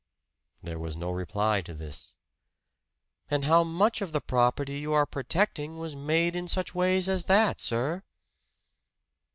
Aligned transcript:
There 0.63 0.79
was 0.79 0.97
no 0.97 1.11
reply 1.11 1.61
to 1.61 1.75
this. 1.75 2.15
"And 3.29 3.45
how 3.45 3.63
much 3.63 4.01
of 4.01 4.13
the 4.13 4.19
property 4.19 4.79
you 4.79 4.93
are 4.93 5.05
protecting 5.05 5.77
was 5.77 5.95
made 5.95 6.35
in 6.35 6.47
such 6.47 6.73
ways 6.73 7.07
as 7.07 7.25
that, 7.25 7.61
sir?" 7.61 8.01